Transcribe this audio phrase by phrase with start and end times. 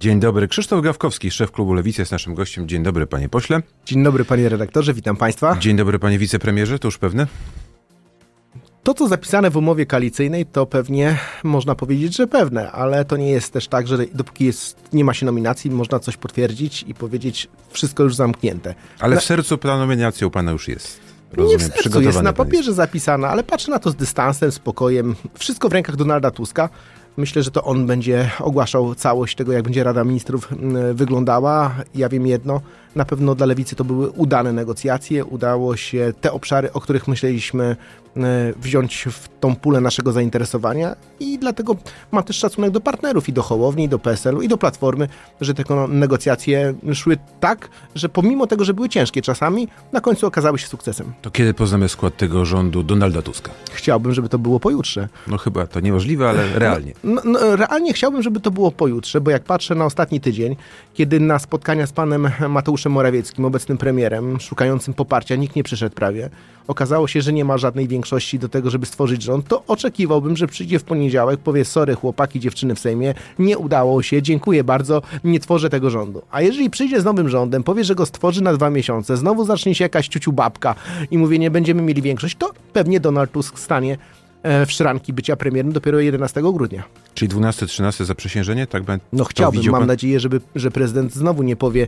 [0.00, 2.68] Dzień dobry, Krzysztof Gawkowski, szef klubu Lewicy jest naszym gościem.
[2.68, 3.62] Dzień dobry, panie pośle.
[3.86, 5.56] Dzień dobry, panie redaktorze, witam państwa.
[5.60, 7.26] Dzień dobry, panie wicepremierze, to już pewne?
[8.82, 13.30] To, co zapisane w umowie koalicyjnej, to pewnie można powiedzieć, że pewne, ale to nie
[13.30, 17.48] jest też tak, że dopóki jest, nie ma się nominacji, można coś potwierdzić i powiedzieć,
[17.70, 18.74] wszystko już zamknięte.
[18.98, 21.00] Ale na, w sercu ta nominacja u pana już jest.
[21.32, 25.14] Rozumiem, nie w sercu, jest na papierze zapisana, ale patrzę na to z dystansem, spokojem.
[25.34, 26.68] Wszystko w rękach Donalda Tuska.
[27.16, 30.48] Myślę, że to on będzie ogłaszał całość tego, jak będzie Rada Ministrów
[30.94, 31.74] wyglądała.
[31.94, 32.60] Ja wiem jedno,
[32.96, 35.24] na pewno dla Lewicy to były udane negocjacje.
[35.24, 37.76] Udało się te obszary, o których myśleliśmy,
[38.56, 41.76] wziąć w tą pulę naszego zainteresowania i dlatego
[42.12, 45.08] mam też szacunek do partnerów i do Hołowni, i do PSL-u, i do Platformy,
[45.40, 50.58] że te negocjacje szły tak, że pomimo tego, że były ciężkie czasami, na końcu okazały
[50.58, 51.12] się sukcesem.
[51.22, 53.50] To kiedy poznamy skład tego rządu Donalda Tuska?
[53.72, 55.08] Chciałbym, żeby to było pojutrze.
[55.26, 56.92] No chyba to niemożliwe, ale realnie.
[57.04, 60.56] No, no, realnie chciałbym, żeby to było pojutrze, bo jak patrzę na ostatni tydzień,
[60.94, 66.30] kiedy na spotkania z panem Mateuszem Morawieckim, obecnym premierem, szukającym poparcia, nikt nie przyszedł prawie,
[66.68, 70.46] okazało się, że nie ma żadnej większości do tego, żeby stworzyć rząd, to oczekiwałbym, że
[70.46, 75.40] przyjdzie w poniedziałek, powie sorry chłopaki, dziewczyny w Sejmie, nie udało się, dziękuję bardzo, nie
[75.40, 76.22] tworzę tego rządu.
[76.30, 79.74] A jeżeli przyjdzie z nowym rządem, powie, że go stworzy na dwa miesiące, znowu zacznie
[79.74, 80.74] się jakaś ciuciu babka
[81.10, 83.98] i mówi, nie będziemy mieli większość, to pewnie Donald Tusk stanie
[84.66, 86.82] w szranki bycia premierem dopiero 11 grudnia.
[87.14, 88.66] Czyli 12-13 zaprzysiężenie?
[88.66, 89.88] Tak będę No chciałbym, mam pan?
[89.88, 91.86] nadzieję, żeby, że prezydent znowu nie powie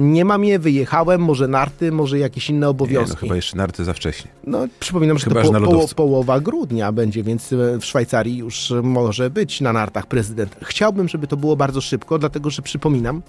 [0.00, 3.10] nie mam je, wyjechałem, może narty, może jakieś inne obowiązki.
[3.10, 4.30] Nie, no chyba jeszcze narty za wcześnie.
[4.46, 9.30] No przypominam, że chyba, to po, po, połowa grudnia będzie, więc w Szwajcarii już może
[9.30, 10.56] być na nartach prezydent.
[10.62, 13.22] Chciałbym, żeby to było bardzo szybko, dlatego że przypominam,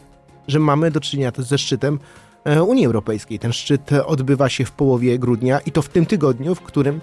[0.47, 1.99] że mamy do czynienia ze szczytem
[2.67, 3.39] Unii Europejskiej.
[3.39, 7.01] Ten szczyt odbywa się w połowie grudnia i to w tym tygodniu, w którym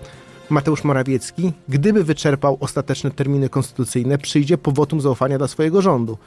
[0.50, 6.18] Mateusz Morawiecki, gdyby wyczerpał ostateczne terminy konstytucyjne, przyjdzie po wotum zaufania dla swojego rządu.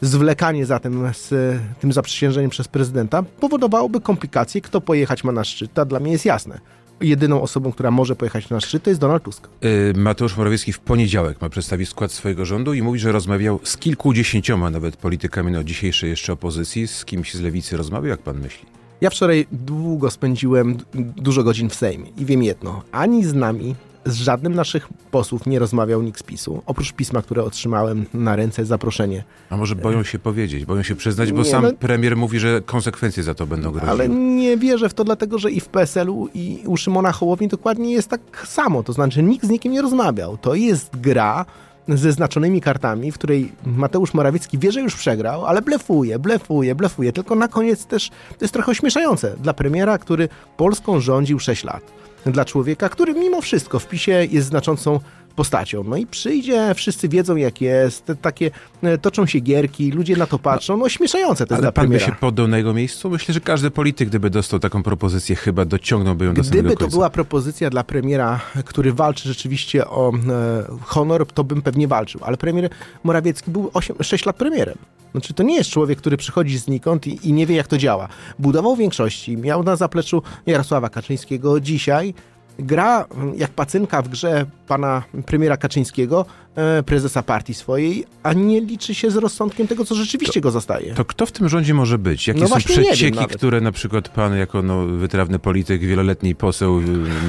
[0.00, 5.78] Zwlekanie zatem z tym zaprzysiężeniem przez prezydenta powodowałoby komplikacje, kto pojechać ma na szczyt.
[5.78, 6.60] A dla mnie jest jasne.
[7.00, 9.48] Jedyną osobą, która może pojechać na szczyt, to jest Donald Tusk.
[9.62, 13.76] Yy, Mateusz Morawiecki w poniedziałek ma przedstawić skład swojego rządu i mówi, że rozmawiał z
[13.76, 16.88] kilkudziesięcioma nawet politykami no, dzisiejszej jeszcze opozycji.
[16.88, 18.77] Z kimś z lewicy rozmawiał, jak pan myśli?
[19.00, 20.76] Ja wczoraj długo spędziłem
[21.16, 25.58] dużo godzin w Sejmie i wiem jedno, ani z nami, z żadnym naszych posłów nie
[25.58, 29.24] rozmawiał nikt z PiSu, oprócz pisma, które otrzymałem na ręce, zaproszenie.
[29.50, 32.60] A może boją się powiedzieć, boją się przyznać, bo nie, sam no, premier mówi, że
[32.66, 33.90] konsekwencje za to będą groziły.
[33.90, 37.92] Ale nie wierzę w to, dlatego że i w PSL-u, i u Szymona Hołowni dokładnie
[37.92, 38.82] jest tak samo.
[38.82, 40.36] To znaczy nikt z nikim nie rozmawiał.
[40.36, 41.46] To jest gra,
[41.88, 47.12] ze znaczonymi kartami, w której Mateusz Morawiecki wie, że już przegrał, ale blefuje, blefuje, blefuje.
[47.12, 51.82] Tylko na koniec też to jest trochę ośmieszające dla premiera, który Polską rządził 6 lat.
[52.26, 55.00] Dla człowieka, który mimo wszystko w PiSie jest znaczącą
[55.38, 55.84] postacią.
[55.84, 58.50] No i przyjdzie, wszyscy wiedzą jak jest, takie
[58.82, 62.06] e, toczą się gierki, ludzie na to patrzą, no śmieszające to Ale jest pan premiera.
[62.06, 63.10] by się poddał na jego miejscu?
[63.10, 66.78] Myślę, że każdy polityk, gdyby dostał taką propozycję, chyba dociągnąłby ją do Gdyby samego to
[66.78, 66.96] końca.
[66.96, 72.20] była propozycja dla premiera, który walczy rzeczywiście o e, honor, to bym pewnie walczył.
[72.24, 72.70] Ale premier
[73.04, 74.78] Morawiecki był 8, 6 lat premierem.
[75.12, 78.08] Znaczy, to nie jest człowiek, który przychodzi znikąd i, i nie wie, jak to działa.
[78.38, 81.60] Budował większości, miał na zapleczu Jarosława Kaczyńskiego.
[81.60, 82.14] Dzisiaj
[82.58, 86.26] gra jak pacynka w grze pana premiera Kaczyńskiego,
[86.56, 90.50] e, prezesa partii swojej, a nie liczy się z rozsądkiem tego, co rzeczywiście to, go
[90.50, 90.94] zostaje.
[90.94, 92.28] To kto w tym rządzie może być?
[92.28, 96.84] Jakie no są przecieki, które na przykład pan jako no, wytrawny polityk, wieloletni poseł y,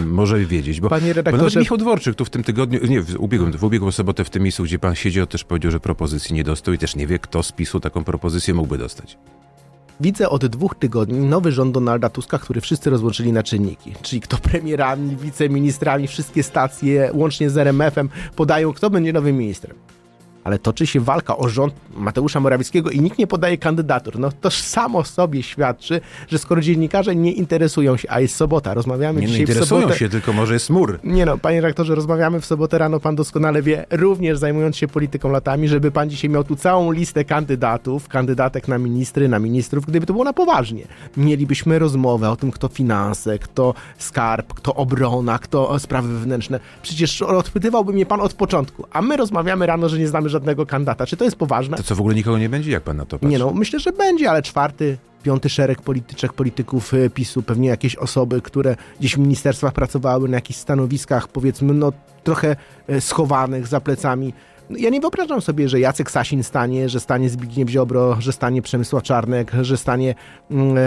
[0.06, 0.82] może wiedzieć?
[0.82, 1.38] Bo, Panie redaktorze...
[1.38, 4.30] bo nawet Michał Dworczyk tu w tym tygodniu, nie, w ubiegłym, w ubiegłą sobotę w
[4.30, 7.20] tym miejscu, gdzie pan siedział, też powiedział, że propozycji nie dostał i też nie wie,
[7.20, 9.18] kto z PiSu taką propozycję mógłby dostać.
[10.00, 13.94] Widzę od dwóch tygodni nowy rząd Donalda Tuska, który wszyscy rozłączyli na czynniki.
[14.02, 19.78] Czyli kto premierami, wiceministrami, wszystkie stacje, łącznie z RMF-em, podają, kto będzie nowym ministrem.
[20.44, 24.20] Ale toczy się walka o rząd Mateusza Morawieckiego i nikt nie podaje kandydatur.
[24.20, 29.22] No to samo sobie świadczy, że skoro dziennikarze nie interesują się, a jest sobota, rozmawiamy
[29.22, 30.00] nie, no dzisiaj interesują w sobotę.
[30.00, 31.00] się, tylko może jest mur.
[31.04, 35.30] Nie no, panie rektorze, rozmawiamy w sobotę rano, pan doskonale wie, również zajmując się polityką
[35.30, 40.06] latami, żeby pan dzisiaj miał tu całą listę kandydatów, kandydatek na ministry, na ministrów, gdyby
[40.06, 40.88] to było na poważnie.
[41.18, 46.60] Mielibyśmy rozmowę o tym, kto finanse, kto skarb, kto obrona, kto sprawy wewnętrzne.
[46.82, 50.66] Przecież odpytywałby mnie pan od początku, a my rozmawiamy rano, że nie znamy mamy żadnego
[50.66, 51.06] kandydata.
[51.06, 51.78] Czy to jest poważne?
[51.78, 53.28] To co, w ogóle nikogo nie będzie, jak pan na to patrzy?
[53.28, 57.96] Nie no, myślę, że będzie, ale czwarty, piąty szereg polityczek, polityków e, PiSu, pewnie jakieś
[57.96, 61.92] osoby, które gdzieś w ministerstwach pracowały na jakichś stanowiskach, powiedzmy, no
[62.24, 62.56] trochę
[62.88, 64.34] e, schowanych za plecami
[64.78, 69.04] ja nie wyobrażam sobie, że Jacek Sasin stanie, że stanie Zbigniew Ziobro, że stanie Przemysław
[69.04, 70.16] Czarnek, że stanie
[70.52, 70.78] mm,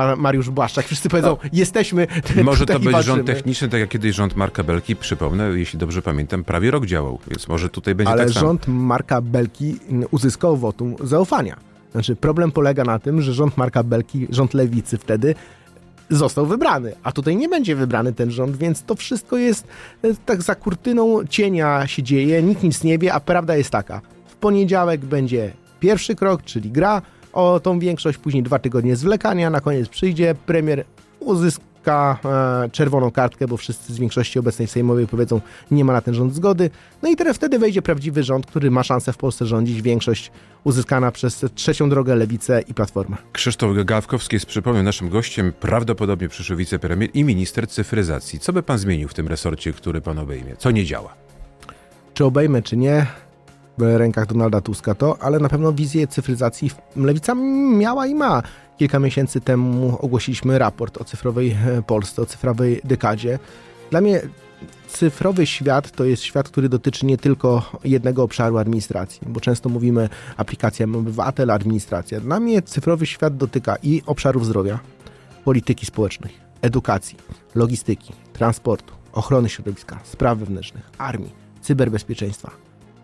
[0.00, 0.86] e, Mariusz Błaszczak.
[0.86, 2.06] Wszyscy powiedzą, no, jesteśmy
[2.42, 6.44] Może to być rząd techniczny, tak jak kiedyś rząd Marka Belki, przypomnę, jeśli dobrze pamiętam,
[6.44, 8.46] prawie rok działał, więc może tutaj będzie Ale tak samo.
[8.46, 9.76] rząd Marka Belki
[10.10, 11.56] uzyskał wotum zaufania.
[11.92, 15.34] Znaczy, problem polega na tym, że rząd Marka Belki, rząd lewicy wtedy,
[16.10, 19.66] został wybrany, a tutaj nie będzie wybrany ten rząd, więc to wszystko jest
[20.02, 24.00] e, tak za kurtyną cienia się dzieje, nikt nic nie wie, a prawda jest taka.
[24.26, 27.02] W poniedziałek będzie pierwszy krok, czyli gra.
[27.32, 30.84] O tą większość, później dwa tygodnie zwlekania, na koniec przyjdzie premier,
[31.88, 32.18] uzyska
[32.64, 35.40] e, czerwoną kartkę, bo wszyscy z większości obecnej sejmowej powiedzą,
[35.70, 36.70] nie ma na ten rząd zgody.
[37.02, 39.82] No i teraz wtedy wejdzie prawdziwy rząd, który ma szansę w Polsce rządzić.
[39.82, 40.30] Większość
[40.64, 43.16] uzyskana przez trzecią drogę Lewicę i Platformę.
[43.32, 48.38] Krzysztof Gawkowski jest, przypomnę, naszym gościem, prawdopodobnie przyszły wicepremier i minister cyfryzacji.
[48.38, 50.56] Co by pan zmienił w tym resorcie, który pan obejmie?
[50.56, 51.14] Co nie działa?
[52.14, 53.06] Czy obejmę, czy nie,
[53.78, 57.34] w rękach Donalda Tuska to, ale na pewno wizję cyfryzacji Lewica
[57.78, 58.42] miała i ma.
[58.78, 63.38] Kilka miesięcy temu ogłosiliśmy raport o cyfrowej e, Polsce, o cyfrowej dekadzie.
[63.90, 64.20] Dla mnie
[64.88, 70.08] cyfrowy świat to jest świat, który dotyczy nie tylko jednego obszaru administracji, bo często mówimy
[70.36, 72.20] aplikacja obywatel, administracja.
[72.20, 74.78] Dla mnie cyfrowy świat dotyka i obszarów zdrowia,
[75.44, 76.32] polityki społecznej,
[76.62, 77.18] edukacji,
[77.54, 82.50] logistyki, transportu, ochrony środowiska, spraw wewnętrznych, armii, cyberbezpieczeństwa.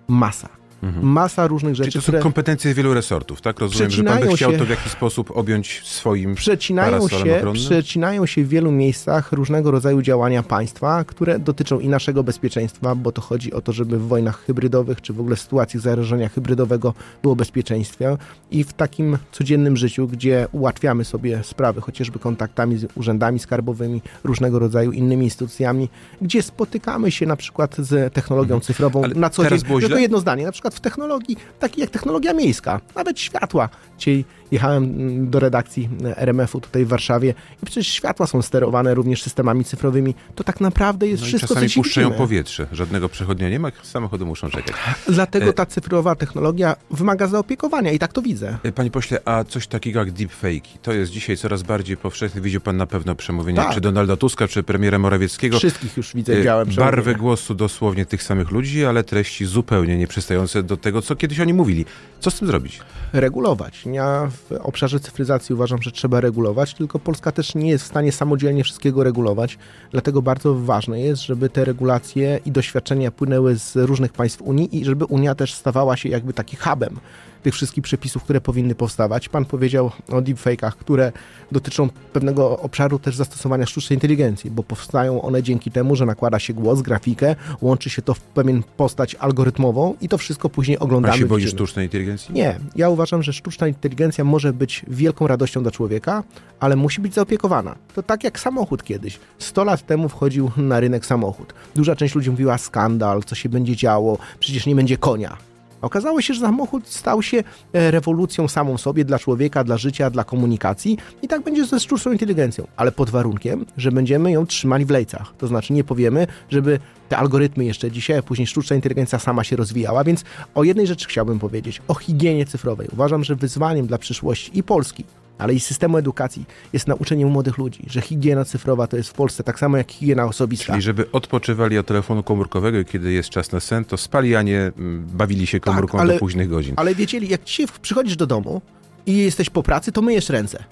[0.08, 0.63] Masa.
[0.84, 1.06] Mhm.
[1.06, 1.90] Masa różnych rzeczy.
[1.90, 3.60] Czyli to są które kompetencje wielu resortów, tak?
[3.60, 7.54] Rozumiem, że pan by chciał się, to w jakiś sposób objąć swoim przecinają się, ochronnym?
[7.54, 13.12] Przecinają się w wielu miejscach różnego rodzaju działania państwa, które dotyczą i naszego bezpieczeństwa, bo
[13.12, 16.94] to chodzi o to, żeby w wojnach hybrydowych, czy w ogóle w sytuacji zagrożenia hybrydowego
[17.22, 18.18] było bezpieczeństwo
[18.50, 24.58] i w takim codziennym życiu, gdzie ułatwiamy sobie sprawy, chociażby kontaktami z urzędami skarbowymi, różnego
[24.58, 25.88] rodzaju innymi instytucjami,
[26.22, 28.60] gdzie spotykamy się na przykład z technologią mhm.
[28.60, 29.60] cyfrową Ale na co dzień.
[29.80, 33.68] Tylko jedno zdanie, na przykład w technologii, takiej jak technologia miejska, nawet światła.
[33.98, 39.22] Dzisiaj jechałem do redakcji e, RMF-u tutaj w Warszawie i przecież światła są sterowane również
[39.22, 40.14] systemami cyfrowymi.
[40.34, 42.66] To tak naprawdę jest no wszystko, czasami co puszczają powietrze.
[42.72, 44.76] Żadnego przechodnia nie ma, samochody muszą czekać.
[45.08, 48.58] Dlatego e, ta cyfrowa technologia wymaga zaopiekowania i tak to widzę.
[48.62, 52.40] E, panie pośle, a coś takiego jak deepfake, to jest dzisiaj coraz bardziej powszechne.
[52.40, 53.74] Widział pan na pewno przemówienia tak.
[53.74, 55.58] czy Donalda Tuska, czy premiera Morawieckiego.
[55.58, 56.68] Wszystkich już widzę, widziałem.
[56.68, 61.54] Barwy głosu dosłownie tych samych ludzi, ale treści zupełnie nieprzystające do tego, co kiedyś oni
[61.54, 61.84] mówili.
[62.20, 62.80] Co z tym zrobić?
[63.12, 63.84] Regulować.
[63.92, 64.30] Ja
[64.60, 69.04] obszarze cyfryzacji uważam, że trzeba regulować, tylko Polska też nie jest w stanie samodzielnie wszystkiego
[69.04, 69.58] regulować.
[69.90, 74.84] Dlatego bardzo ważne jest, żeby te regulacje i doświadczenia płynęły z różnych państw Unii i
[74.84, 77.00] żeby Unia też stawała się jakby taki hubem
[77.44, 79.28] tych wszystkich przepisów, które powinny powstawać.
[79.28, 81.12] Pan powiedział o deepfake'ach, które
[81.52, 86.54] dotyczą pewnego obszaru też zastosowania sztucznej inteligencji, bo powstają one dzięki temu, że nakłada się
[86.54, 91.14] głos, grafikę, łączy się to w pewien postać algorytmową i to wszystko później oglądamy.
[91.14, 92.34] A się boi sztucznej inteligencji?
[92.34, 92.60] Nie.
[92.76, 96.22] Ja uważam, że sztuczna inteligencja może być wielką radością dla człowieka,
[96.60, 97.74] ale musi być zaopiekowana.
[97.94, 99.18] To tak jak samochód kiedyś.
[99.38, 101.54] 100 lat temu wchodził na rynek samochód.
[101.74, 105.36] Duża część ludzi mówiła skandal, co się będzie działo, przecież nie będzie konia.
[105.84, 107.42] Okazało się, że samochód stał się
[107.72, 112.12] e, rewolucją samą sobie dla człowieka, dla życia, dla komunikacji i tak będzie ze sztuczną
[112.12, 115.32] inteligencją, ale pod warunkiem, że będziemy ją trzymali w lejcach.
[115.38, 119.56] To znaczy nie powiemy, żeby te algorytmy jeszcze dzisiaj, a później sztuczna inteligencja sama się
[119.56, 122.88] rozwijała, więc o jednej rzeczy chciałbym powiedzieć, o higienie cyfrowej.
[122.92, 125.04] Uważam, że wyzwaniem dla przyszłości i Polski,
[125.38, 129.44] ale i systemu edukacji jest nauczenie młodych ludzi, że higiena cyfrowa to jest w Polsce
[129.44, 130.72] tak samo jak higiena osobista.
[130.72, 134.58] Czyli żeby odpoczywali od telefonu komórkowego, kiedy jest czas na sen, to spali, a nie
[134.58, 136.74] mm, bawili się komórką tak, ale, do późnych godzin.
[136.76, 138.62] Ale wiedzieli, jak dzisiaj przychodzisz do domu
[139.06, 140.64] i jesteś po pracy, to myjesz ręce.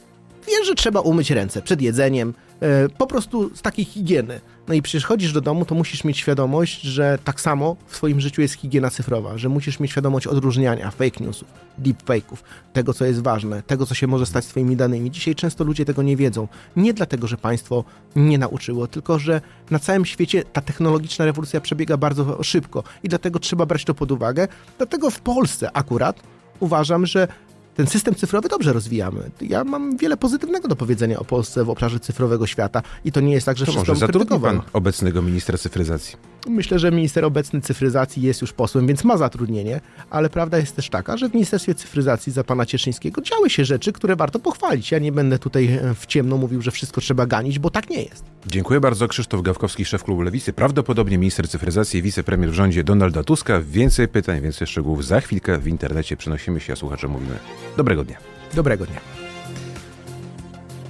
[0.47, 4.41] Wiesz, że trzeba umyć ręce przed jedzeniem, e, po prostu z takiej higieny.
[4.69, 8.43] No i przychodzisz do domu, to musisz mieć świadomość, że tak samo w swoim życiu
[8.43, 12.37] jest higiena cyfrowa, że musisz mieć świadomość odróżniania fake newsów, deepfake'ów,
[12.73, 15.11] tego, co jest ważne, tego, co się może stać z twoimi danymi.
[15.11, 16.49] Dzisiaj często ludzie tego nie wiedzą.
[16.77, 17.85] Nie dlatego, że państwo
[18.17, 23.39] nie nauczyło, tylko że na całym świecie ta technologiczna rewolucja przebiega bardzo szybko i dlatego
[23.39, 24.49] trzeba brać to pod uwagę.
[24.79, 26.23] Dlatego w Polsce akurat
[26.61, 27.29] uważam, że
[27.75, 29.31] ten system cyfrowy dobrze rozwijamy.
[29.41, 33.33] Ja mam wiele pozytywnego do powiedzenia o Polsce w obszarze cyfrowego świata i to nie
[33.33, 36.32] jest tak, że to wszystko może zatrudni pan obecnego ministra cyfryzacji.
[36.49, 39.81] Myślę, że minister obecny cyfryzacji jest już posłem, więc ma zatrudnienie,
[40.11, 43.93] ale prawda jest też taka, że w Ministerstwie Cyfryzacji za pana Cieszyńskiego działy się rzeczy,
[43.93, 44.91] które warto pochwalić.
[44.91, 48.03] Ja nie będę tutaj e, w ciemno mówił, że wszystko trzeba ganić, bo tak nie
[48.03, 48.25] jest.
[48.47, 49.09] Dziękuję bardzo.
[49.09, 53.61] Krzysztof Gawkowski, szef klubu Lewicy, prawdopodobnie minister cyfryzacji i wicepremier w rządzie Donalda Tuska.
[53.61, 57.35] Więcej pytań, więcej szczegółów za chwilkę w internecie przenosimy się, a słuchacze mówimy
[57.77, 58.17] dobrego dnia.
[58.55, 59.22] Dobrego dnia.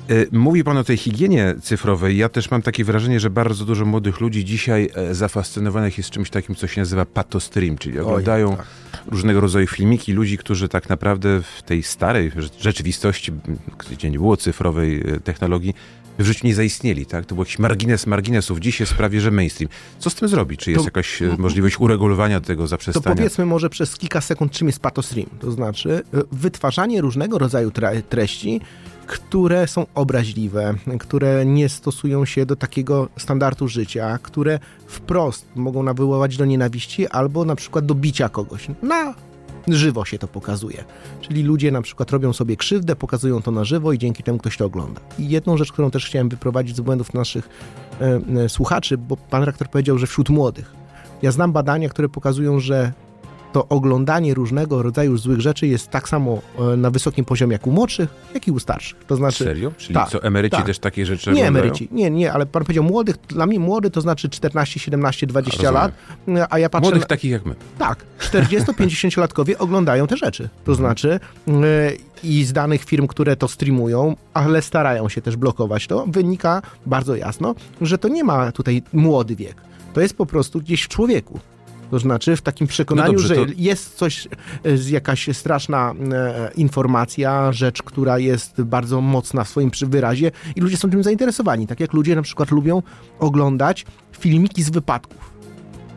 [0.09, 2.16] E, mówi Pan o tej higienie cyfrowej.
[2.16, 6.30] Ja też mam takie wrażenie, że bardzo dużo młodych ludzi dzisiaj e, zafascynowanych jest czymś
[6.30, 9.02] takim, co się nazywa patostream, czyli oglądają Oj, tak.
[9.06, 13.32] różnego rodzaju filmiki ludzi, którzy tak naprawdę w tej starej rzeczywistości,
[13.90, 15.75] gdzie nie było cyfrowej e, technologii,
[16.18, 17.26] w życiu nie zaistnieli, tak?
[17.26, 18.61] To był jakiś margines marginesów.
[18.61, 19.71] Dziś jest prawie, że mainstream.
[19.99, 20.61] Co z tym zrobić?
[20.61, 23.04] Czy jest to, jakaś możliwość uregulowania tego zaprzestania?
[23.04, 25.28] To powiedzmy może przez kilka sekund, czym jest patostream.
[25.40, 27.73] To znaczy wytwarzanie różnego rodzaju
[28.09, 28.61] treści,
[29.06, 36.37] które są obraźliwe, które nie stosują się do takiego standardu życia, które wprost mogą nawoływać
[36.37, 38.66] do nienawiści albo na przykład do bicia kogoś.
[38.82, 39.14] Na
[39.68, 40.85] żywo się to pokazuje.
[41.21, 44.56] Czyli ludzie na przykład robią sobie krzywdę, pokazują to na żywo i dzięki temu ktoś
[44.56, 45.00] to ogląda.
[45.18, 47.49] I jedną rzecz, którą też chciałem wyprowadzić z błędów naszych
[48.00, 50.73] e, e, słuchaczy, bo pan rektor powiedział, że wśród młodych.
[51.23, 52.92] Ja znam badania, które pokazują, że
[53.52, 57.71] to oglądanie różnego rodzaju złych rzeczy jest tak samo e, na wysokim poziomie jak u
[57.71, 59.04] młodszych, jak i u starszych.
[59.06, 59.73] To znaczy, Serio?
[59.76, 60.66] Czyli tak, co, emeryci tak.
[60.66, 61.64] też takie rzeczy Nie oglądają?
[61.64, 65.68] emeryci, nie, nie, ale pan powiedział młodych, dla mnie młody to znaczy 14, 17, 20
[65.68, 65.92] a, lat,
[66.50, 66.85] a ja patrzę...
[66.85, 67.06] Młodych na...
[67.06, 67.54] takich jak my.
[67.78, 70.49] Tak, 40-50-latkowie oglądają te rzeczy.
[70.64, 70.76] To mhm.
[70.76, 71.54] znaczy yy,
[72.25, 77.16] i z danych firm, które to streamują, ale starają się też blokować to, wynika bardzo
[77.16, 79.56] jasno, że to nie ma tutaj młody wiek.
[79.92, 81.40] To jest po prostu gdzieś w człowieku.
[81.92, 83.52] To znaczy w takim przekonaniu, no dobrze, że to...
[83.56, 84.28] jest coś,
[84.64, 90.76] e, jakaś straszna e, informacja, rzecz, która jest bardzo mocna w swoim wyrazie i ludzie
[90.76, 91.66] są tym zainteresowani.
[91.66, 92.82] Tak jak ludzie na przykład lubią
[93.18, 93.87] oglądać
[94.18, 95.31] filmiki z wypadków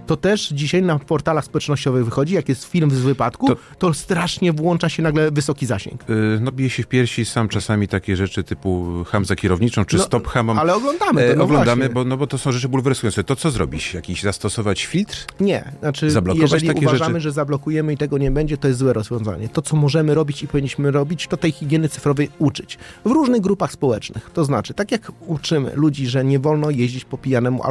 [0.06, 4.54] to też dzisiaj na portalach społecznościowych wychodzi, jak jest film z wypadku, to, to strasznie
[4.54, 6.10] włącza się nagle wysoki zasięg.
[6.10, 9.98] Yy, no bije się w piersi sam czasami takie rzeczy typu ham za kierowniczą, czy
[9.98, 10.60] no, stop hamom.
[10.60, 13.24] Ale oglądamy to, no Oglądamy, bo, no bo to są rzeczy bulwersujące.
[13.24, 13.94] To co zrobić?
[13.94, 15.26] Jakiś zastosować filtr?
[15.40, 17.22] Nie, znaczy Zablokować jeżeli takie uważamy, rzeczy?
[17.22, 19.50] że zablokujemy i tego nie będzie, to jest złe rozwiązanie.
[19.50, 22.78] To, co możemy robić i powinniśmy robić, to tej higieny cyfrowej uczyć.
[23.06, 24.30] W różnych grupach społecznych.
[24.34, 27.64] To znaczy, tak jak uczymy ludzi, że nie wolno jeździć po pijanemu,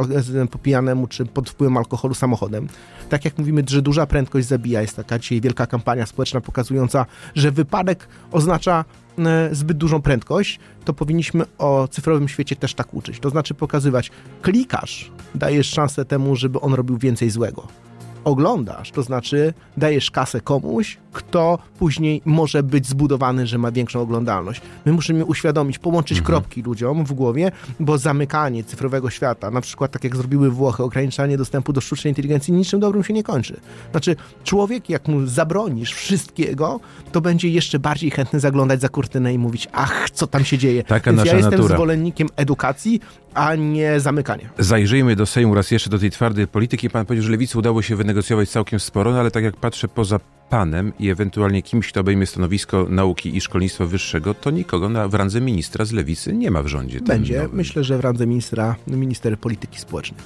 [0.51, 2.67] po pijanemu czy pod wpływem alkoholu samochodem.
[3.09, 7.05] Tak jak mówimy, że duża prędkość zabija, jest taka dzisiaj wielka kampania społeczna pokazująca,
[7.35, 8.85] że wypadek oznacza
[9.17, 13.19] e, zbyt dużą prędkość, to powinniśmy o cyfrowym świecie też tak uczyć.
[13.19, 17.67] To znaczy pokazywać, klikasz, dajesz szansę temu, żeby on robił więcej złego
[18.25, 24.61] oglądasz, to znaczy dajesz kasę komuś, kto później może być zbudowany, że ma większą oglądalność.
[24.85, 26.25] My musimy uświadomić, połączyć mhm.
[26.25, 31.37] kropki ludziom w głowie, bo zamykanie cyfrowego świata, na przykład tak jak zrobiły Włochy, ograniczanie
[31.37, 33.59] dostępu do sztucznej inteligencji, niczym dobrym się nie kończy.
[33.91, 36.79] Znaczy, człowiek, jak mu zabronisz wszystkiego,
[37.11, 40.83] to będzie jeszcze bardziej chętny zaglądać za kurtynę i mówić, ach, co tam się dzieje.
[40.83, 41.75] Taka Więc nasza ja jestem natura.
[41.75, 42.99] zwolennikiem edukacji,
[43.33, 44.49] a nie zamykania.
[44.59, 46.89] Zajrzyjmy do Sejmu raz jeszcze do tej twardej polityki.
[46.89, 50.19] Pan powiedział, że lewicy udało się wynegocjować całkiem sporo, no ale tak jak patrzę poza
[50.49, 55.13] panem i ewentualnie kimś, kto obejmie stanowisko nauki i szkolnictwa wyższego, to nikogo na, w
[55.13, 57.01] randze ministra z lewicy nie ma w rządzie.
[57.01, 57.37] Będzie.
[57.37, 57.57] Nowym.
[57.57, 60.21] Myślę, że w randze ministra, minister polityki społecznej.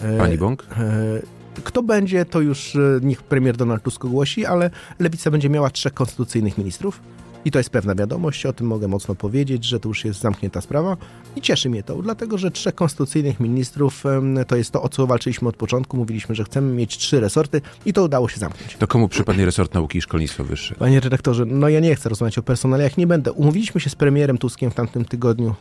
[0.00, 0.66] E, Pani Bąk?
[0.78, 1.22] E,
[1.64, 5.94] kto będzie, to już e, niech premier Donald Tusk ogłosi, ale lewica będzie miała trzech
[5.94, 7.00] konstytucyjnych ministrów.
[7.44, 10.60] I to jest pewna wiadomość, o tym mogę mocno powiedzieć, że to już jest zamknięta
[10.60, 10.96] sprawa
[11.36, 14.04] i cieszy mnie to, dlatego że trzech konstytucyjnych ministrów
[14.46, 15.96] to jest to, o co walczyliśmy od początku.
[15.96, 18.76] Mówiliśmy, że chcemy mieć trzy resorty i to udało się zamknąć.
[18.76, 20.78] To komu przypadnie resort nauki i szkolnictwa wyższego?
[20.78, 23.32] Panie redaktorze, no ja nie chcę rozmawiać o personaliach, nie będę.
[23.32, 25.54] Umówiliśmy się z premierem Tuskiem w tamtym tygodniu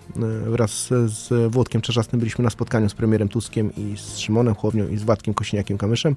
[0.48, 2.20] e, wraz z Włodkiem Czerzastym.
[2.20, 6.16] Byliśmy na spotkaniu z premierem Tuskiem i z Szymonem Chłownią i z Władkiem Kosiniakiem-Kamyszem.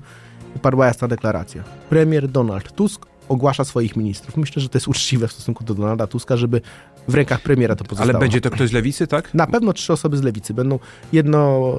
[0.62, 1.64] Padła jasna deklaracja.
[1.90, 4.36] Premier Donald Tusk ogłasza swoich ministrów.
[4.36, 6.60] Myślę, że to jest uczciwe w stosunku do Donalda Tuska, żeby
[7.08, 8.10] w rękach premiera to pozostało.
[8.10, 9.34] Ale będzie to ktoś z lewicy, tak?
[9.34, 10.54] Na pewno trzy osoby z lewicy.
[10.54, 10.78] Będą
[11.12, 11.72] jedno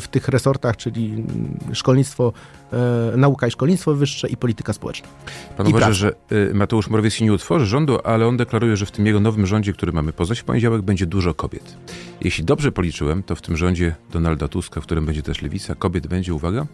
[0.00, 1.24] w tych resortach, czyli
[1.72, 2.32] szkolnictwo,
[2.72, 5.08] e, nauka i szkolnictwo wyższe i polityka społeczna.
[5.56, 5.94] Pan I uważa, praca.
[5.94, 9.46] że y, Mateusz Morawiecki nie utworzy rządu, ale on deklaruje, że w tym jego nowym
[9.46, 11.76] rządzie, który mamy poznać w poniedziałek, będzie dużo kobiet.
[12.20, 16.06] Jeśli dobrze policzyłem, to w tym rządzie Donalda Tuska, w którym będzie też lewica, kobiet
[16.06, 16.66] będzie, uwaga,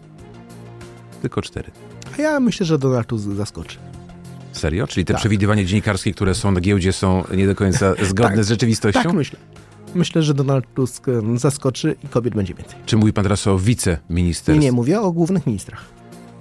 [1.21, 1.71] tylko cztery.
[2.17, 3.77] A ja myślę, że Donald Tusk zaskoczy.
[4.57, 4.87] Serio?
[4.87, 5.19] Czyli te tak.
[5.19, 9.03] przewidywania dziennikarskie, które są na giełdzie, są nie do końca zgodne tak, z rzeczywistością?
[9.03, 9.39] Tak, myślę.
[9.95, 12.79] Myślę, że Donald Tusk zaskoczy i kobiet będzie więcej.
[12.85, 14.59] Czy mówi pan teraz o wiceministerstwie?
[14.59, 15.97] Nie, nie, mówię o głównych ministrach.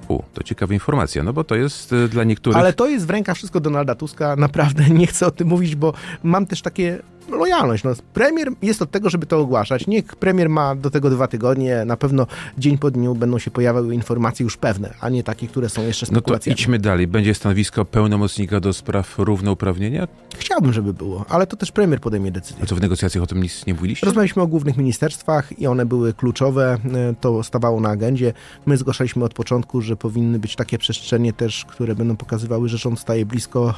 [0.08, 2.58] U, to ciekawa informacja, no bo to jest y, dla niektórych...
[2.58, 5.92] Ale to jest w rękach wszystko Donalda Tuska, naprawdę nie chcę o tym mówić, bo
[6.22, 7.84] mam też takie lojalność.
[7.84, 9.86] No, premier jest od tego, żeby to ogłaszać.
[9.86, 11.84] Niech premier ma do tego dwa tygodnie.
[11.84, 12.26] Na pewno
[12.58, 16.06] dzień po dniu będą się pojawiały informacje już pewne, a nie takie, które są jeszcze
[16.06, 16.52] spekulacjami.
[16.52, 17.06] No to idźmy dalej.
[17.06, 20.08] Będzie stanowisko pełnomocnika do spraw równouprawnienia?
[20.38, 22.62] Chciałbym, żeby było, ale to też premier podejmie decyzję.
[22.62, 24.06] A to w negocjacjach o tym nic nie mówiliście?
[24.06, 26.78] Rozmawialiśmy o głównych ministerstwach i one były kluczowe.
[26.94, 28.32] E, to stawało na agendzie.
[28.66, 33.00] My zgłaszaliśmy od początku, że powinny być takie przestrzenie też, które będą pokazywały, że rząd
[33.00, 33.74] staje blisko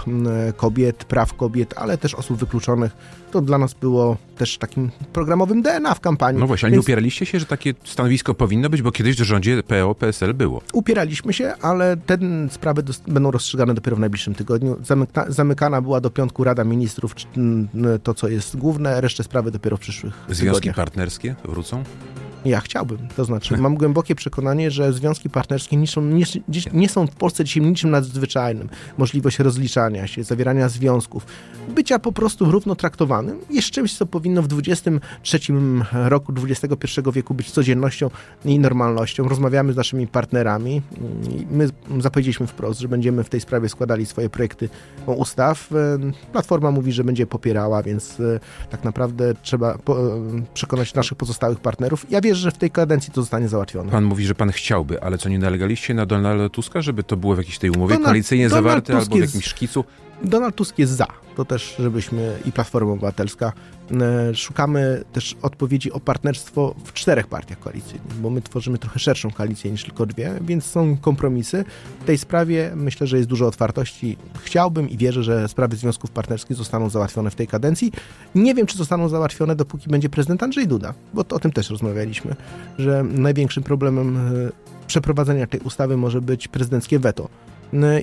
[0.48, 2.96] e, kobiet, praw kobiet, ale też osób wykluczonych.
[3.30, 6.40] To dla nas było też takim programowym DNA w kampanii.
[6.40, 6.82] No właśnie, ale Więc...
[6.82, 10.62] nie upieraliście się, że takie stanowisko powinno być, bo kiedyś w rządzie PO-PSL było.
[10.72, 12.18] Upieraliśmy się, ale te
[12.50, 14.76] sprawy będą rozstrzygane dopiero w najbliższym tygodniu.
[14.84, 17.14] Zamyka zamykana była do piątku Rada Ministrów,
[18.02, 20.76] to co jest główne, resztę sprawy dopiero w przyszłych Związki tygodniach.
[20.76, 21.84] partnerskie wrócą?
[22.44, 22.98] Ja chciałbym.
[23.16, 26.24] To znaczy, mam głębokie przekonanie, że związki partnerskie nie są, nie,
[26.72, 28.68] nie, są w Polsce dzisiaj niczym nadzwyczajnym.
[28.98, 31.26] Możliwość rozliczania się, zawierania związków,
[31.74, 35.58] bycia po prostu równo traktowanym jest czymś, co powinno w XXIII
[35.92, 38.10] roku XXI wieku być codziennością
[38.44, 39.28] i normalnością.
[39.28, 40.82] Rozmawiamy z naszymi partnerami.
[41.50, 41.68] My
[42.00, 44.68] zapowiedzieliśmy wprost, że będziemy w tej sprawie składali swoje projekty
[45.06, 45.70] ustaw.
[46.32, 48.40] Platforma mówi, że będzie popierała, więc e,
[48.70, 49.78] tak naprawdę trzeba e,
[50.54, 52.10] przekonać naszych pozostałych partnerów.
[52.10, 53.90] Ja że w tej kadencji to zostanie załatwione.
[53.90, 57.34] Pan mówi, że pan chciałby, ale co nie nalegaliście na Donalda Tuska, żeby to było
[57.34, 59.84] w jakiejś tej umowie Donald, koalicyjnie Donald zawarte Tusk albo w jakimś szkicu?
[60.24, 61.06] Donald Tusk jest za.
[61.36, 63.52] To też, żebyśmy i Platforma Obywatelska
[63.90, 69.30] e, szukamy też odpowiedzi o partnerstwo w czterech partiach koalicyjnych, bo my tworzymy trochę szerszą
[69.30, 71.64] koalicję niż tylko dwie, więc są kompromisy.
[72.00, 74.16] W tej sprawie myślę, że jest dużo otwartości.
[74.42, 77.92] Chciałbym i wierzę, że sprawy związków partnerskich zostaną załatwione w tej kadencji.
[78.34, 81.70] Nie wiem, czy zostaną załatwione, dopóki będzie prezydent Andrzej Duda, bo to o tym też
[81.70, 82.36] rozmawialiśmy,
[82.78, 84.30] że największym problemem e,
[84.86, 87.28] przeprowadzenia tej ustawy może być prezydenckie weto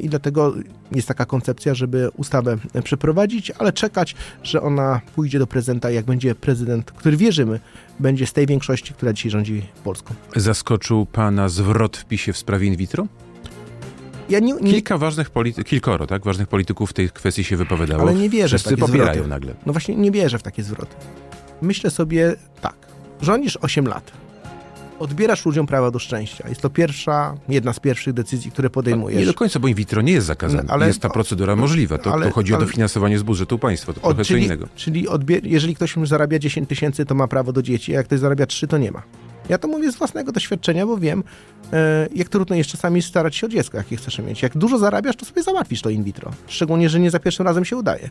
[0.01, 0.53] i dlatego
[0.91, 6.35] jest taka koncepcja, żeby ustawę przeprowadzić, ale czekać, że ona pójdzie do prezydenta, jak będzie
[6.35, 7.59] prezydent, który wierzymy,
[7.99, 10.13] będzie z tej większości, która dzisiaj rządzi Polską.
[10.35, 13.07] Zaskoczył pana zwrot w PiSie w sprawie in vitro?
[14.29, 14.71] Ja nie, nie...
[14.71, 18.01] Kilka ważnych polityków, kilkoro, tak, ważnych polityków w tej kwestii się wypowiadało.
[18.01, 19.29] Ale nie wierzę Wszyscy w takie popierają zwroty.
[19.29, 19.53] nagle.
[19.65, 20.95] No właśnie nie wierzę w takie zwroty.
[21.61, 22.75] Myślę sobie tak,
[23.21, 24.11] rządzisz 8 lat,
[24.99, 26.49] odbierasz ludziom prawa do szczęścia.
[26.49, 29.19] Jest to pierwsza, jedna z pierwszych decyzji, które podejmujesz.
[29.19, 30.63] Nie do końca, bo in vitro nie jest zakazane.
[30.63, 31.97] No, ale, jest ta procedura możliwa.
[31.97, 33.93] To, ale, to chodzi ale, o dofinansowanie z budżetu państwa.
[33.93, 34.67] To o, trochę czyli, co innego.
[34.75, 35.07] Czyli
[35.43, 38.67] jeżeli ktoś zarabia 10 tysięcy, to ma prawo do dzieci, a jak ktoś zarabia 3,
[38.67, 39.01] to nie ma.
[39.49, 41.23] Ja to mówię z własnego doświadczenia, bo wiem,
[41.73, 44.41] e, jak trudno jest czasami starać się o dziecko, jakie chcesz mieć.
[44.41, 46.31] Jak dużo zarabiasz, to sobie załatwisz to in vitro.
[46.47, 48.09] Szczególnie, że nie za pierwszym razem się udaje.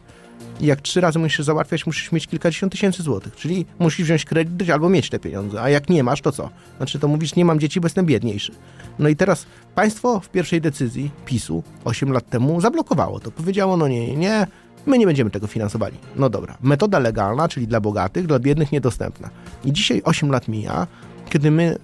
[0.60, 3.36] Jak trzy razy musisz załatwiać, musisz mieć kilkadziesiąt tysięcy złotych.
[3.36, 5.62] Czyli musisz wziąć kredyt albo mieć te pieniądze.
[5.62, 6.50] A jak nie masz, to co?
[6.76, 8.52] Znaczy to mówisz, nie mam dzieci, bo jestem biedniejszy.
[8.98, 13.30] No i teraz państwo w pierwszej decyzji PiSu 8 lat temu zablokowało to.
[13.30, 14.46] Powiedziało, no nie, nie, nie,
[14.86, 15.96] my nie będziemy tego finansowali.
[16.16, 16.56] No dobra.
[16.62, 19.30] Metoda legalna, czyli dla bogatych, dla biednych niedostępna.
[19.64, 20.86] I dzisiaj 8 lat mija,
[21.30, 21.78] kiedy my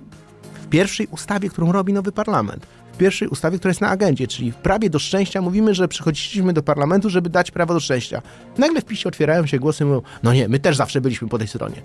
[0.64, 4.53] w pierwszej ustawie, którą robi nowy parlament, w pierwszej ustawie, która jest na agendzie, czyli
[4.53, 8.22] w prawie do szczęścia, mówimy, że przychodziliśmy do parlamentu, żeby dać prawo do szczęścia.
[8.59, 11.38] Nagle w PiSie otwierają się głosy i mówią, no nie, my też zawsze byliśmy po
[11.38, 11.83] tej stronie.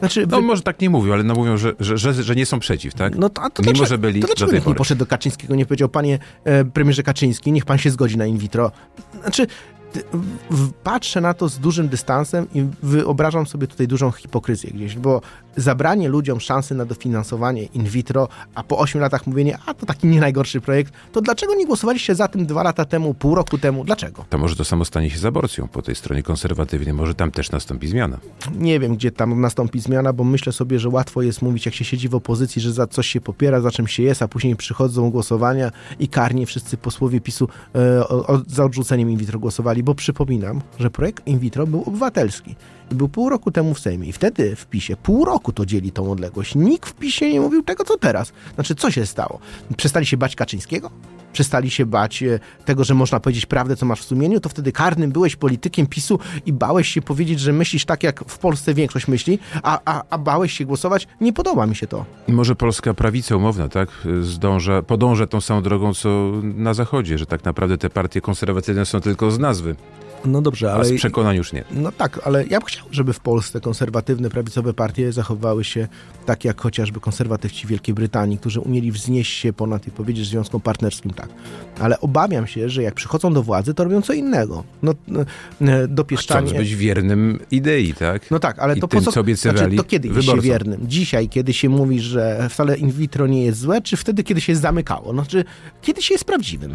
[0.00, 0.46] Znaczy, no wy...
[0.46, 3.16] może tak nie mówią, ale no mówią, że, że, że, że nie są przeciw, tak?
[3.16, 5.66] No to, to Mimo, dlaczego, że byli to dlaczego nikt nie poszedł do Kaczyńskiego, nie
[5.66, 8.72] powiedział, panie e, premierze Kaczyński, niech pan się zgodzi na in vitro.
[9.22, 9.46] Znaczy,
[10.84, 15.20] patrzę na to z dużym dystansem i wyobrażam sobie tutaj dużą hipokryzję gdzieś, bo
[15.56, 20.06] zabranie ludziom szansy na dofinansowanie in vitro, a po 8 latach mówienie, a to taki
[20.06, 23.84] nie najgorszy projekt, to dlaczego nie głosowaliście za tym dwa lata temu, pół roku temu?
[23.84, 24.24] Dlaczego?
[24.30, 27.50] To może to samo stanie się z aborcją po tej stronie konserwatywnej, może tam też
[27.50, 28.18] nastąpi zmiana.
[28.58, 31.84] Nie wiem, gdzie tam nastąpi zmiana, bo myślę sobie, że łatwo jest mówić, jak się
[31.84, 35.10] siedzi w opozycji, że za coś się popiera, za czym się jest, a później przychodzą
[35.10, 39.94] głosowania i karnie wszyscy posłowie PiSu e, o, o, za odrzuceniem in vitro głosowali bo
[39.94, 42.56] przypominam, że projekt in vitro był obywatelski.
[42.92, 44.08] I był pół roku temu w Sejmie.
[44.08, 46.54] I wtedy w PiSie pół roku to dzieli tą odległość.
[46.54, 48.32] Nikt w PiSie nie mówił tego, co teraz.
[48.54, 49.38] Znaczy, co się stało?
[49.76, 50.90] Przestali się bać Kaczyńskiego?
[51.32, 54.72] Przestali się bać e, tego, że można powiedzieć prawdę, co masz w sumieniu, to wtedy
[54.72, 59.08] karnym byłeś politykiem PiSu i bałeś się powiedzieć, że myślisz tak, jak w Polsce większość
[59.08, 61.08] myśli, a, a, a bałeś się głosować.
[61.20, 62.04] Nie podoba mi się to.
[62.28, 63.88] Może polska prawica umowna, tak,
[64.20, 69.00] zdąża, podąża tą samą drogą, co na Zachodzie, że tak naprawdę te partie konserwatywne są
[69.00, 69.76] tylko z nazwy.
[70.24, 70.80] No dobrze, ale...
[70.80, 71.64] A z przekonań już nie.
[71.70, 75.88] No tak, ale ja bym chciał, żeby w Polsce konserwatywne, prawicowe partie zachowywały się
[76.26, 81.10] tak jak chociażby konserwatywci Wielkiej Brytanii, którzy umieli wznieść się ponad i powiedzieć związkom partnerskim
[81.10, 81.28] tak.
[81.80, 84.64] Ale obawiam się, że jak przychodzą do władzy, to robią co innego.
[84.82, 85.24] No, no
[85.88, 86.46] dopieszczanie...
[86.46, 88.30] Chcąc być wiernym idei, tak?
[88.30, 89.24] No tak, ale I to tym, po co...
[89.24, 90.80] co znaczy, to kiedy jest się wiernym?
[90.88, 94.56] Dzisiaj, kiedy się mówi, że wcale in vitro nie jest złe, czy wtedy, kiedy się
[94.56, 95.12] zamykało?
[95.12, 95.44] Znaczy,
[95.82, 96.74] kiedy się jest prawdziwym?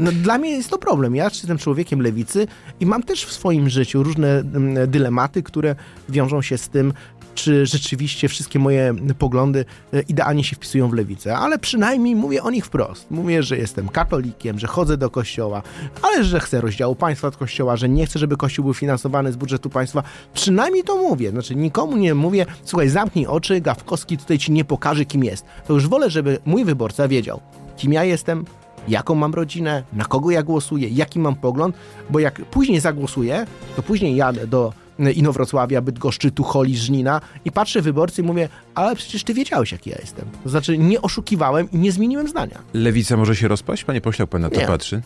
[0.00, 1.14] No, dla mnie jest to problem.
[1.14, 2.46] Ja jestem człowiekiem lewicy
[2.80, 5.74] i mam też w swoim życiu różne mm, dylematy, które
[6.08, 6.92] wiążą się z tym,
[7.34, 12.50] czy rzeczywiście wszystkie moje poglądy e, idealnie się wpisują w lewicę, ale przynajmniej mówię o
[12.50, 13.10] nich wprost.
[13.10, 15.62] Mówię, że jestem katolikiem, że chodzę do kościoła,
[16.02, 19.36] ale że chcę rozdziału państwa od kościoła, że nie chcę, żeby kościół był finansowany z
[19.36, 20.02] budżetu państwa.
[20.34, 21.30] Przynajmniej to mówię.
[21.30, 25.44] Znaczy nikomu nie mówię, słuchaj, zamknij oczy, Gawkowski tutaj ci nie pokaże, kim jest.
[25.66, 27.40] To już wolę, żeby mój wyborca wiedział,
[27.76, 28.44] kim ja jestem,
[28.88, 31.76] jaką mam rodzinę, na kogo ja głosuję, jaki mam pogląd,
[32.10, 34.72] bo jak później zagłosuję, to później jadę do
[35.14, 39.96] Inowrocławia, Bydgoszczy, Tucholi, Żnina i patrzę wyborcy i mówię, ale przecież ty wiedziałeś, jaki ja
[40.00, 40.24] jestem.
[40.44, 42.58] To znaczy nie oszukiwałem i nie zmieniłem zdania.
[42.74, 43.84] Lewica może się rozpaść?
[43.84, 44.66] Panie pośle, pan na to nie.
[44.66, 45.02] patrzy?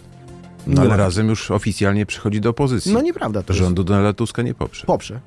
[0.66, 2.92] No ale razem już oficjalnie przychodzi do opozycji.
[2.92, 3.42] No nieprawda.
[3.42, 3.88] To Rządu jest...
[3.88, 4.87] Donalda Tuska nie poprze.
[4.87, 5.20] Poprze.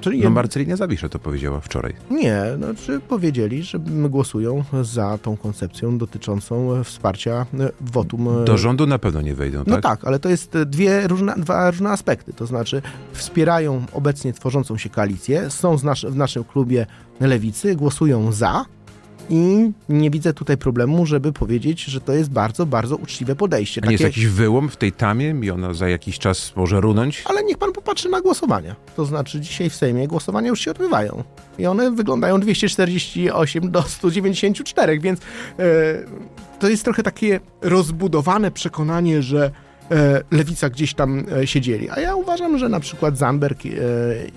[0.00, 1.94] Czyli no Marcelina Zawisza to powiedziała wczoraj.
[2.10, 3.78] Nie, znaczy powiedzieli, że
[4.08, 8.28] głosują za tą koncepcją dotyczącą wsparcia e, wotum.
[8.42, 9.66] E, Do rządu na pewno nie wejdą, tak?
[9.68, 12.32] No tak, ale to jest dwie różne, dwa różne aspekty.
[12.32, 12.82] To znaczy
[13.12, 15.76] wspierają obecnie tworzącą się koalicję, są
[16.08, 16.86] w naszym klubie
[17.20, 18.64] lewicy, głosują za,
[19.30, 23.80] i nie widzę tutaj problemu, żeby powiedzieć, że to jest bardzo, bardzo uczciwe podejście.
[23.84, 27.22] A nie jest jakiś wyłom w tej tamie i ona za jakiś czas może runąć?
[27.24, 28.76] Ale niech pan popatrzy na głosowania.
[28.96, 31.24] To znaczy dzisiaj w Sejmie głosowania już się odbywają.
[31.58, 35.20] I one wyglądają 248 do 194, więc
[35.58, 35.64] yy,
[36.58, 39.50] to jest trochę takie rozbudowane przekonanie, że
[40.30, 41.90] lewica gdzieś tam e, siedzieli.
[41.90, 43.70] A ja uważam, że na przykład Zamberg e,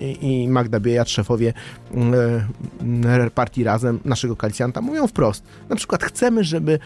[0.00, 1.52] i Magda Biejat, szefowie
[3.34, 5.44] partii Razem, naszego koalicjanta, mówią wprost.
[5.68, 6.78] Na przykład chcemy, żeby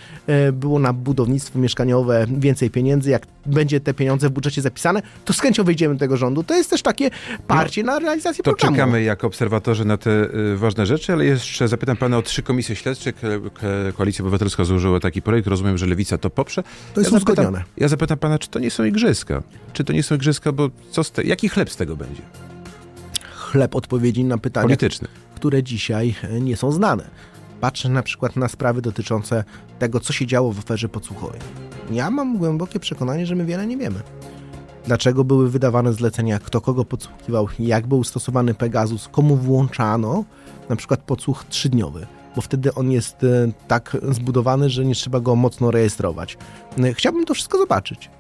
[0.53, 3.11] było na budownictwo mieszkaniowe więcej pieniędzy.
[3.11, 6.43] Jak będzie te pieniądze w budżecie zapisane, to z chęcią wyjdziemy do tego rządu.
[6.43, 7.11] To jest też takie
[7.47, 8.77] parcie no, na realizację to programu.
[8.77, 12.77] To czekamy jako obserwatorzy na te ważne rzeczy, ale jeszcze zapytam pana o trzy komisje
[12.77, 13.13] śledcze.
[13.97, 15.49] Koalicja Obywatelska złożyła taki projekt.
[15.49, 16.63] Rozumiem, że Lewica to poprze.
[16.95, 17.59] To jest ja uzgodnione.
[17.59, 19.43] Zapytam, ja zapytam pana, czy to nie są igrzyska.
[19.73, 22.23] Czy to nie są igrzyska, bo co z te, jaki chleb z tego będzie?
[23.35, 25.09] Chleb odpowiedzi na pytania, Polityczny.
[25.35, 27.05] które dzisiaj e, nie są znane.
[27.65, 29.45] Patrzę na przykład na sprawy dotyczące
[29.79, 31.41] tego, co się działo w aferze podsłuchowej.
[31.91, 34.01] Ja mam głębokie przekonanie, że my wiele nie wiemy.
[34.87, 40.25] Dlaczego były wydawane zlecenia, kto kogo podsłuchiwał, jak był stosowany Pegasus, komu włączano
[40.69, 45.37] na przykład podsłuch trzydniowy bo wtedy on jest e, tak zbudowany, że nie trzeba go
[45.37, 46.37] mocno rejestrować.
[46.79, 48.11] E, chciałbym to wszystko zobaczyć.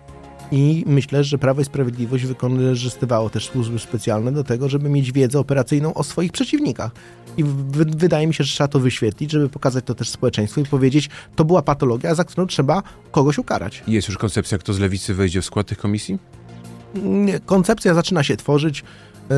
[0.54, 5.38] I myślę, że Prawo i Sprawiedliwość wykorzystywało też służby specjalne do tego, żeby mieć wiedzę
[5.38, 6.90] operacyjną o swoich przeciwnikach.
[7.36, 7.44] I
[7.96, 11.44] wydaje mi się, że trzeba to wyświetlić, żeby pokazać to też społeczeństwu i powiedzieć, to
[11.44, 13.82] była patologia, za którą trzeba kogoś ukarać.
[13.86, 16.18] Jest już koncepcja, kto z lewicy wejdzie w skład tych komisji?
[17.46, 18.84] Koncepcja zaczyna się tworzyć.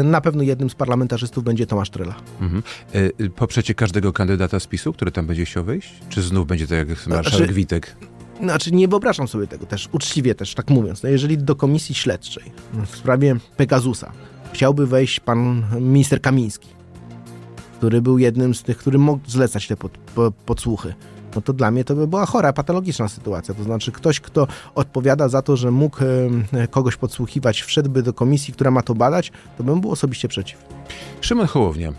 [0.05, 2.15] Na pewno jednym z parlamentarzystów będzie Tomasz Trela.
[2.41, 2.63] Mhm.
[2.93, 5.95] E, poprzecie każdego kandydata z PiSu, który tam będzie chciał wejść?
[6.09, 7.97] Czy znów będzie tak jak marszałek znaczy, Witek?
[8.43, 11.03] Znaczy nie wyobrażam sobie tego też, uczciwie też tak mówiąc.
[11.03, 12.43] No jeżeli do komisji śledczej
[12.87, 14.13] w sprawie Pegasusa
[14.53, 16.69] chciałby wejść pan minister Kamiński,
[17.79, 20.95] który był jednym z tych, który mógł zlecać te pod, pod, podsłuchy,
[21.35, 23.55] no to dla mnie to by była chora, patologiczna sytuacja.
[23.55, 25.97] To znaczy ktoś, kto odpowiada za to, że mógł
[26.71, 30.65] kogoś podsłuchiwać, wszedłby do komisji, która ma to badać, to bym był osobiście przeciw.
[31.21, 31.93] Szymon Hołownia.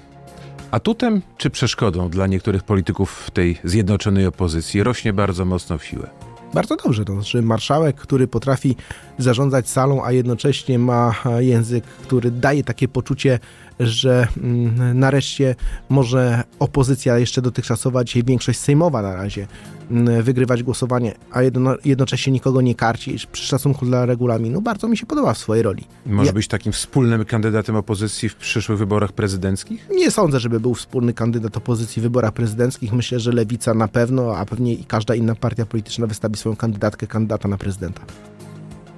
[0.72, 6.27] Atutem czy przeszkodą dla niektórych polityków w tej zjednoczonej opozycji rośnie bardzo mocno w siłę?
[6.54, 8.76] Bardzo dobrze, to znaczy marszałek, który potrafi
[9.18, 13.40] zarządzać salą, a jednocześnie ma język, który daje takie poczucie,
[13.80, 15.56] że mm, nareszcie
[15.90, 19.48] może opozycja jeszcze dotychczasowa, dzisiaj większość sejmowa na razie,
[19.92, 24.98] mm, wygrywać głosowanie, a jedno, jednocześnie nikogo nie karci przy szacunku dla regulaminu, bardzo mi
[24.98, 25.84] się podoba w swojej roli.
[26.06, 26.34] Może ja...
[26.34, 29.88] być takim wspólnym kandydatem opozycji w przyszłych wyborach prezydenckich?
[29.90, 32.94] Nie sądzę, żeby był wspólny kandydat opozycji w wyborach prezydenckich.
[32.94, 37.08] Myślę, że Lewica na pewno, a pewnie i każda inna partia polityczna wystawi swoją kandydatkę,
[37.08, 38.02] kandydata na prezydenta.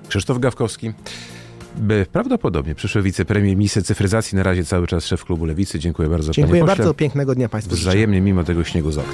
[0.07, 0.93] Krzysztof Gawkowski.
[1.77, 5.79] By prawdopodobnie przyszły wicepremier misy cyfryzacji, na razie cały czas szef klubu Lewicy.
[5.79, 6.31] Dziękuję bardzo.
[6.31, 7.75] Dziękuję bardzo, pięknego dnia Państwu.
[7.75, 9.13] Wzajemnie, mimo tego śniegu z okna.